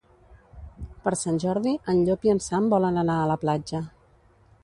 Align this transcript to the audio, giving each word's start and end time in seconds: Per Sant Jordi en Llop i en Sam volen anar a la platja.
Per 1.03 1.11
Sant 1.23 1.37
Jordi 1.43 1.73
en 1.93 2.01
Llop 2.09 2.25
i 2.29 2.33
en 2.35 2.41
Sam 2.47 2.69
volen 2.73 2.99
anar 3.03 3.21
a 3.21 3.27
la 3.35 3.39
platja. 3.47 3.83